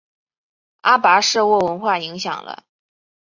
[0.81, 2.63] 阿巴舍沃文化影响了。